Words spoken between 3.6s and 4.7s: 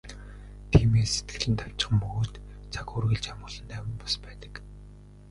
тайван бус байдаг.